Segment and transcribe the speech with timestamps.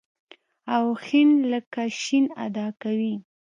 [0.75, 1.07] او ښ
[1.51, 2.03] لکه ش
[2.45, 3.13] ادا کوي.